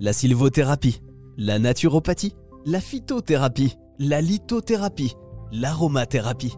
la 0.00 0.12
sylvothérapie, 0.12 1.00
la 1.36 1.58
naturopathie, 1.58 2.34
la 2.66 2.80
phytothérapie, 2.80 3.76
la 3.98 4.20
lithothérapie, 4.20 5.14
l'aromathérapie. 5.52 6.54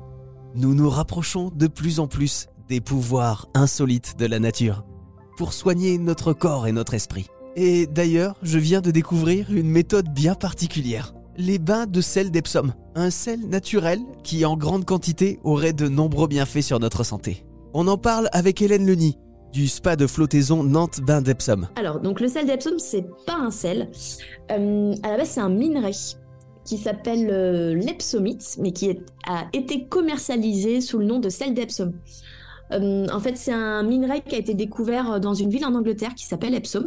Nous 0.55 0.75
nous 0.75 0.89
rapprochons 0.89 1.51
de 1.55 1.67
plus 1.67 2.01
en 2.01 2.07
plus 2.07 2.47
des 2.69 2.81
pouvoirs 2.81 3.49
insolites 3.55 4.19
de 4.19 4.27
la 4.27 4.39
nature 4.39 4.85
pour 5.37 5.53
soigner 5.53 5.99
notre 5.99 6.33
corps 6.33 6.67
et 6.67 6.73
notre 6.73 6.95
esprit. 6.95 7.27
Et 7.57 7.87
d'ailleurs, 7.87 8.37
je 8.43 8.59
viens 8.59 8.81
de 8.81 8.91
découvrir 8.91 9.53
une 9.53 9.69
méthode 9.69 10.09
bien 10.13 10.35
particulière. 10.35 11.15
Les 11.37 11.59
bains 11.59 11.87
de 11.87 12.01
sel 12.01 12.31
d'Epsom, 12.31 12.73
un 12.95 13.11
sel 13.11 13.47
naturel 13.49 14.01
qui 14.23 14.45
en 14.47 14.57
grande 14.57 14.87
quantité 14.87 15.39
aurait 15.45 15.75
de 15.75 15.89
nombreux 15.89 16.29
bienfaits 16.29 16.63
sur 16.63 16.81
notre 16.81 17.05
santé. 17.05 17.45
On 17.75 17.89
en 17.89 17.99
parle 17.99 18.29
avec 18.33 18.63
Hélène 18.63 18.87
Leny 18.87 19.19
du 19.57 19.69
spa 19.69 19.97
de 19.97 20.07
flottaison 20.07 20.63
Nantes 20.63 21.01
Bain 21.01 21.23
d'Epsom. 21.23 21.67
Alors, 21.77 22.01
donc 22.01 22.21
le 22.21 22.29
sel 22.29 22.45
d'Epsom, 22.45 22.79
c'est 22.79 23.07
pas 23.25 23.37
un 23.37 23.51
sel. 23.51 23.89
Euh, 24.51 24.95
à 25.03 25.13
la 25.13 25.17
base, 25.17 25.31
c'est 25.31 25.41
un 25.41 25.49
minerai 25.49 25.93
qui 26.67 26.77
s'appelle 26.77 27.31
euh, 27.31 27.75
l'Epsomite, 27.75 28.59
mais 28.61 28.73
qui 28.73 28.91
a 29.27 29.47
été 29.55 29.87
commercialisé 29.87 30.83
sous 30.83 30.99
le 30.99 31.07
nom 31.07 31.21
de 31.21 31.31
sel 31.31 31.55
d'Epsom. 31.55 31.95
Euh, 32.73 33.07
en 33.11 33.19
fait, 33.19 33.39
c'est 33.39 33.53
un 33.53 33.83
minerai 33.83 34.21
qui 34.21 34.35
a 34.35 34.39
été 34.39 34.53
découvert 34.53 35.21
dans 35.21 35.33
une 35.33 35.49
ville 35.49 35.65
en 35.65 35.75
Angleterre 35.75 36.15
qui 36.15 36.27
s'appelle 36.27 36.55
Epsom. 36.55 36.85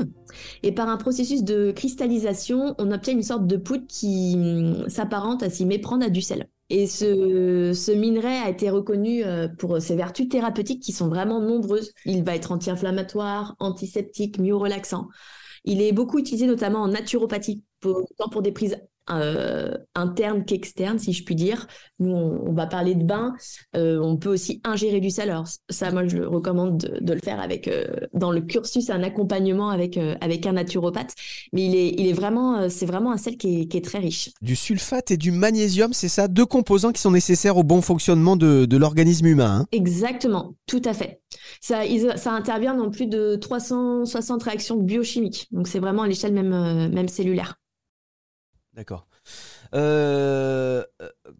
Et 0.61 0.71
par 0.71 0.89
un 0.89 0.97
processus 0.97 1.43
de 1.43 1.71
cristallisation, 1.71 2.75
on 2.77 2.91
obtient 2.91 3.15
une 3.15 3.23
sorte 3.23 3.47
de 3.47 3.57
poudre 3.57 3.87
qui 3.87 4.35
hum, 4.35 4.87
s'apparente 4.89 5.41
à 5.41 5.49
s'y 5.49 5.65
méprendre 5.65 6.05
à 6.05 6.09
du 6.09 6.21
sel. 6.21 6.47
Et 6.69 6.85
ce, 6.85 7.91
minerai 7.95 8.37
a 8.37 8.49
été 8.49 8.69
reconnu 8.69 9.23
euh, 9.23 9.47
pour 9.47 9.81
ses 9.81 9.95
vertus 9.95 10.29
thérapeutiques 10.29 10.83
qui 10.83 10.91
sont 10.91 11.07
vraiment 11.07 11.41
nombreuses. 11.41 11.93
Il 12.05 12.23
va 12.23 12.35
être 12.35 12.51
anti-inflammatoire, 12.51 13.55
antiseptique, 13.59 14.37
myorelaxant. 14.37 15.07
Il 15.65 15.81
est 15.81 15.91
beaucoup 15.91 16.19
utilisé 16.19 16.45
notamment 16.45 16.79
en 16.79 16.87
naturopathie, 16.89 17.63
tant 17.81 18.29
pour 18.29 18.41
des 18.41 18.51
prises 18.51 18.77
euh, 19.11 19.71
interne 19.95 20.45
qu'externe, 20.45 20.99
si 20.99 21.13
je 21.13 21.23
puis 21.23 21.35
dire. 21.35 21.67
Nous, 21.99 22.11
on, 22.11 22.53
va 22.53 22.67
parler 22.67 22.95
de 22.95 23.03
bain. 23.03 23.33
Euh, 23.75 23.99
on 23.99 24.17
peut 24.17 24.29
aussi 24.29 24.61
ingérer 24.63 24.99
du 24.99 25.09
sel. 25.09 25.29
Alors 25.29 25.47
ça, 25.69 25.91
moi, 25.91 26.07
je 26.07 26.17
le 26.17 26.27
recommande 26.27 26.77
de, 26.77 27.13
le 27.13 27.19
faire 27.19 27.39
avec 27.39 27.67
euh, 27.67 27.85
dans 28.13 28.31
le 28.31 28.41
cursus 28.41 28.89
un 28.89 29.03
accompagnement 29.03 29.69
avec 29.69 29.97
avec 30.21 30.45
un 30.45 30.53
naturopathe. 30.53 31.13
Mais 31.53 31.65
il 31.65 31.75
est 31.75 31.95
il 31.97 32.07
est 32.07 32.13
vraiment 32.13 32.69
c'est 32.69 32.85
vraiment 32.85 33.11
un 33.11 33.17
sel 33.17 33.37
qui 33.37 33.67
est, 33.71 33.85
très 33.85 33.99
riche. 33.99 34.31
Du 34.41 34.55
sulfate 34.55 35.11
et 35.11 35.17
du 35.17 35.31
magnésium, 35.31 35.93
c'est 35.93 36.09
ça, 36.09 36.27
deux 36.27 36.45
composants 36.45 36.91
qui 36.91 37.01
sont 37.01 37.11
nécessaires 37.11 37.57
au 37.57 37.63
bon 37.63 37.81
fonctionnement 37.81 38.35
de, 38.35 38.65
de 38.65 38.77
l'organisme 38.77 39.25
humain. 39.25 39.61
Hein? 39.61 39.65
Exactement, 39.71 40.55
tout 40.67 40.81
à 40.85 40.93
fait. 40.93 41.21
Ça, 41.61 41.81
ça 42.17 42.31
intervient 42.31 42.75
dans 42.75 42.89
plus 42.89 43.07
de 43.07 43.35
360 43.35 44.43
réactions 44.43 44.77
biochimiques. 44.77 45.47
Donc 45.51 45.67
c'est 45.67 45.79
vraiment 45.79 46.03
à 46.03 46.07
l'échelle 46.07 46.33
même 46.33 46.89
même 46.89 47.07
cellulaire. 47.07 47.58
D'accord. 48.79 49.07
Euh, 49.73 50.85
euh, 51.01 51.09
euh, 51.27 51.31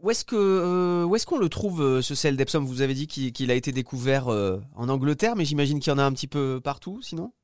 où 0.00 0.10
est-ce 0.10 1.26
qu'on 1.26 1.38
le 1.38 1.48
trouve 1.50 2.00
ce 2.00 2.14
sel 2.14 2.34
d'Epsom? 2.38 2.64
Vous 2.64 2.80
avez 2.80 2.94
dit 2.94 3.06
qu'il 3.06 3.50
a 3.50 3.54
été 3.54 3.72
découvert 3.72 4.28
en 4.28 4.88
Angleterre, 4.88 5.36
mais 5.36 5.44
j'imagine 5.44 5.80
qu'il 5.80 5.90
y 5.90 5.94
en 5.94 5.98
a 5.98 6.02
un 6.02 6.12
petit 6.12 6.26
peu 6.26 6.62
partout, 6.64 7.02
sinon? 7.02 7.34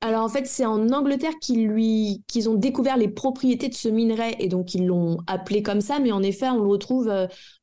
Alors 0.00 0.22
en 0.22 0.28
fait, 0.28 0.46
c'est 0.46 0.64
en 0.64 0.90
Angleterre 0.90 1.34
qu'ils 1.40 1.66
lui 1.66 2.22
qu'ils 2.28 2.48
ont 2.48 2.54
découvert 2.54 2.96
les 2.96 3.08
propriétés 3.08 3.68
de 3.68 3.74
ce 3.74 3.88
minerai 3.88 4.36
et 4.38 4.48
donc 4.48 4.74
ils 4.74 4.86
l'ont 4.86 5.18
appelé 5.26 5.62
comme 5.62 5.80
ça. 5.80 5.98
Mais 5.98 6.12
en 6.12 6.22
effet, 6.22 6.48
on 6.48 6.62
le 6.62 6.68
retrouve 6.68 7.12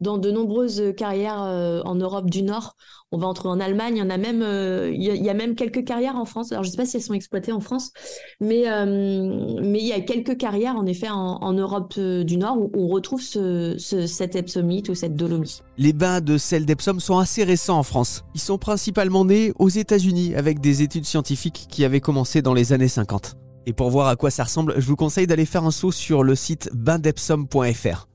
dans 0.01 0.17
de 0.17 0.31
nombreuses 0.31 0.93
carrières 0.97 1.39
en 1.85 1.95
Europe 1.95 2.29
du 2.29 2.43
Nord 2.43 2.75
on 3.15 3.17
va 3.17 3.27
entrer 3.27 3.49
en 3.49 3.59
Allemagne. 3.59 3.95
Il 3.95 3.99
y 3.99 4.01
en 4.01 4.09
a 4.09 4.17
même, 4.17 4.41
euh, 4.41 4.91
il, 4.93 5.01
y 5.01 5.29
a, 5.29 5.33
même 5.33 5.55
quelques 5.55 5.85
carrières 5.85 6.15
en 6.15 6.25
France. 6.25 6.51
Alors, 6.51 6.63
je 6.63 6.69
ne 6.69 6.71
sais 6.71 6.77
pas 6.77 6.85
si 6.85 6.97
elles 6.97 7.03
sont 7.03 7.13
exploitées 7.13 7.51
en 7.51 7.59
France, 7.59 7.91
mais, 8.39 8.69
euh, 8.69 9.55
il 9.61 9.85
y 9.85 9.93
a 9.93 10.01
quelques 10.01 10.37
carrières, 10.37 10.75
en 10.75 10.85
effet, 10.85 11.09
en, 11.09 11.53
Europe 11.53 11.93
euh, 11.97 12.23
du 12.23 12.37
Nord 12.37 12.59
où 12.59 12.71
on 12.73 12.87
retrouve 12.87 13.21
ce, 13.21 14.37
epsomite 14.37 14.89
ou 14.89 14.95
cette 14.95 15.15
dolomie. 15.15 15.61
Les 15.77 15.91
bains 15.91 16.21
de 16.21 16.37
sel 16.37 16.65
d'Epsom 16.65 17.01
sont 17.01 17.17
assez 17.17 17.43
récents 17.43 17.77
en 17.77 17.83
France. 17.83 18.23
Ils 18.33 18.39
sont 18.39 18.57
principalement 18.57 19.25
nés 19.25 19.51
aux 19.59 19.67
États-Unis 19.67 20.33
avec 20.33 20.61
des 20.61 20.81
études 20.81 21.05
scientifiques 21.05 21.67
qui 21.69 21.83
avaient 21.83 21.99
commencé 21.99 22.41
dans 22.41 22.53
les 22.53 22.71
années 22.71 22.87
50. 22.87 23.35
Et 23.65 23.73
pour 23.73 23.89
voir 23.89 24.07
à 24.07 24.15
quoi 24.15 24.31
ça 24.31 24.45
ressemble, 24.45 24.75
je 24.77 24.87
vous 24.87 24.95
conseille 24.95 25.27
d'aller 25.27 25.45
faire 25.45 25.65
un 25.65 25.71
saut 25.71 25.91
sur 25.91 26.23
le 26.23 26.35
site 26.35 26.69
baindepsom.fr. 26.73 28.07